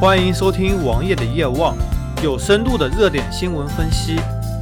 [0.00, 1.76] 欢迎收听王爷的夜望，
[2.22, 4.18] 有深度的热点新闻分析，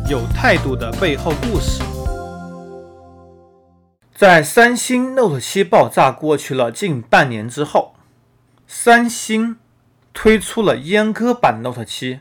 [0.09, 1.81] 有态度的背后故事。
[4.13, 7.95] 在三星 Note 7爆炸过去了近半年之后，
[8.67, 9.59] 三星
[10.13, 12.19] 推出了阉割版 Note 7，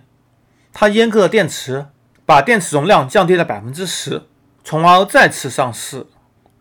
[0.72, 1.88] 它阉割了电池，
[2.24, 4.28] 把电池容量降低了百分之十，
[4.64, 6.06] 从而再次上市。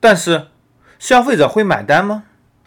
[0.00, 0.46] 但是，
[0.98, 2.23] 消费者会买单吗？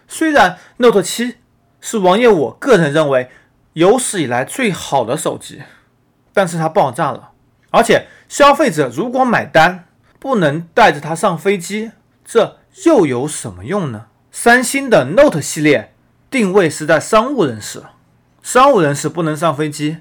[0.08, 1.38] 虽然 Note 7
[1.82, 3.32] 是王爷我个人认为。
[3.80, 5.62] 有史以来最好的手机，
[6.34, 7.32] 但是它爆炸了，
[7.72, 9.86] 而且消费者如果买单，
[10.20, 11.92] 不能带着它上飞机，
[12.26, 14.08] 这又有什么用呢？
[14.34, 15.96] 三星的 Note 系列
[16.30, 17.84] 定位是在商务人士，
[18.44, 20.00] 商务人士不能上飞机，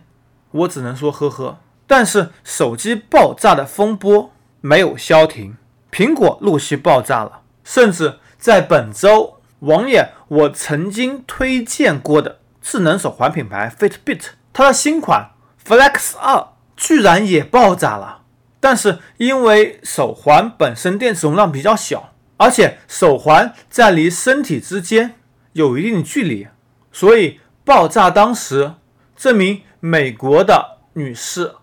[0.50, 1.60] 我只能说呵呵。
[1.86, 5.56] 但是手机爆炸的风波没有消停，
[5.92, 12.40] 苹果陆续爆炸了，甚至在本周，王爷我曾经推荐过的。
[12.70, 14.20] 智能手环品牌 Fitbit，
[14.52, 15.30] 它的新款
[15.66, 18.24] Flex 2居然也爆炸了。
[18.60, 25.14] 但是因为手环本身电池容量比较小，而且手环在离身体之间
[25.54, 26.48] 有一定的距离，
[26.92, 28.74] 所以爆炸当时
[29.16, 31.54] 这名美国的女士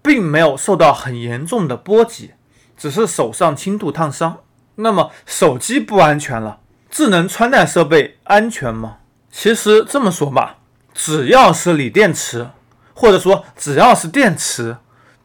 [0.00, 2.30] 并没有受到很严重的波及，
[2.74, 4.38] 只是手上轻度烫伤。
[4.76, 9.00] 那么手机不安全了，智能穿戴设备安全吗？
[9.36, 10.58] 其实这么说吧，
[10.94, 12.48] 只要是锂电池，
[12.94, 14.76] 或者说只要是电池，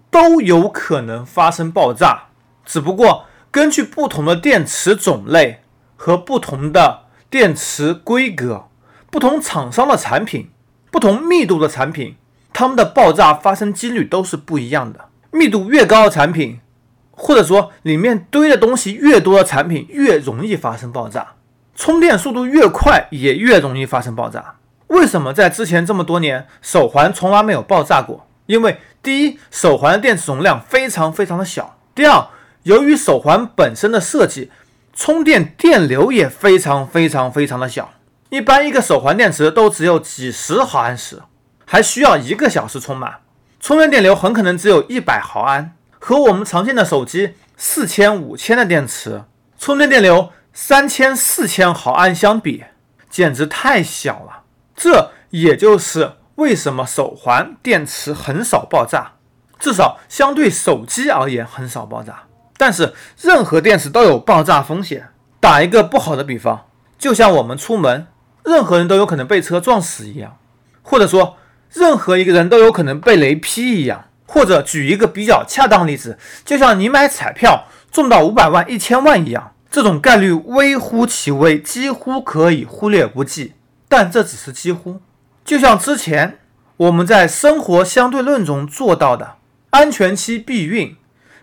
[0.09, 2.23] 都有可能发生爆炸。
[2.65, 5.61] 只不过根据不同的电池种类
[5.95, 8.65] 和不同的电池规格、
[9.11, 10.49] 不同厂商的产品、
[10.91, 12.15] 不同密度的产品，
[12.51, 15.09] 它们的爆炸发生几率都是不一样的。
[15.29, 16.59] 密度越高的产品，
[17.11, 21.35] 或者说里面堆的东西越多的产品，越容易发生爆炸。
[21.79, 24.55] 充电速度越快，也越容易发生爆炸。
[24.87, 28.27] 为什么在之前这么多年，手环从来没有爆炸过？
[28.47, 32.27] 因为第一，手环的电池容量非常非常的小；第二，
[32.63, 34.51] 由于手环本身的设计，
[34.93, 37.93] 充电电流也非常非常非常的小。
[38.27, 41.21] 一般一个手环电池都只有几十毫安时，
[41.63, 43.19] 还需要一个小时充满，
[43.61, 49.23] 充电电流很可能只有一百毫安，和我们常见的手机四千、五千的电池
[49.57, 50.31] 充电电流。
[50.53, 52.63] 三千四千毫安相比，
[53.09, 54.43] 简直太小了。
[54.75, 59.13] 这也就是为什么手环电池很少爆炸，
[59.59, 62.23] 至少相对手机而言很少爆炸。
[62.57, 65.09] 但是任何电池都有爆炸风险。
[65.39, 66.65] 打一个不好的比方，
[66.97, 68.07] 就像我们出门，
[68.43, 70.37] 任何人都有可能被车撞死一样，
[70.81, 71.37] 或者说
[71.71, 74.05] 任何一个人都有可能被雷劈一样。
[74.31, 79.55] 或者举一个比较恰当例子，就像你买彩票中到五百万、一千万一样。
[79.71, 83.53] 这种概率微乎其微，几乎可以忽略不计。
[83.87, 85.01] 但这只是几乎。
[85.43, 86.39] 就像之前
[86.77, 89.37] 我们在生活相对论中做到的，
[89.71, 90.95] 安全期避孕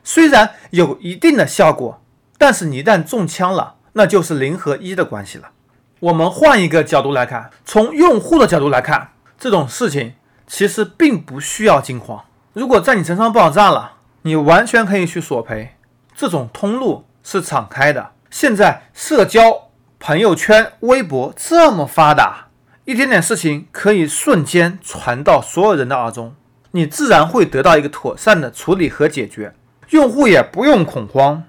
[0.04, 2.00] 虽然有一定的效果，
[2.38, 5.50] 但是你一旦中枪了，那就是零和一的关系了。
[5.98, 10.14] 我们换一个角度来看，从用户的角度来看，这种事情
[10.46, 12.24] 其实并不需要惊慌。
[12.52, 15.76] 如果在你身上爆炸了，你完全可以去索赔，
[16.14, 18.12] 这种通路是敞开的。
[18.30, 22.48] 现在社交朋友圈、微博这么发达，
[22.84, 26.34] 一点点事情可以瞬间传到所有人的耳中，
[26.72, 29.54] 你自然会得到一个妥善的处理和解决。
[29.90, 31.44] 用户也不用恐慌，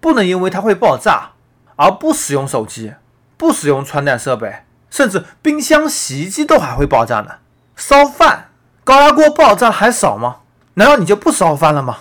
[0.00, 1.32] 不能因为它会爆炸
[1.76, 2.94] 而不使用手机、
[3.36, 7.36] 不使用穿戴设备，甚至冰箱、洗衣机都还会爆炸呢。
[7.76, 8.48] 烧饭，
[8.82, 10.38] 高压锅爆炸还少吗？
[10.74, 11.96] 难道你就不烧饭了吗？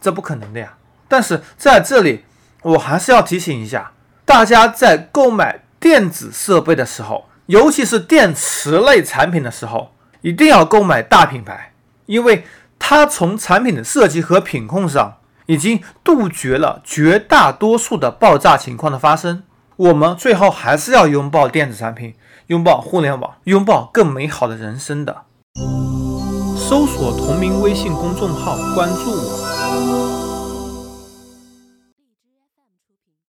[0.00, 0.74] 这不可能的呀。
[1.06, 2.24] 但是在这里。
[2.62, 3.92] 我还是要提醒一下
[4.24, 11.72] 大家，在购买电子设备的时候，尤其是电池类产品的时候，一定要购买大品牌，
[12.06, 12.44] 因为
[12.78, 19.44] 它从产品的设计和品控上，已经杜绝了绝大多数的爆炸情况的发生。
[19.76, 22.14] 我们最后还是要拥抱电子产品，
[22.46, 25.22] 拥抱互联网，拥抱更美好的人生的。
[26.56, 30.25] 搜索同名微信公众号，关注我。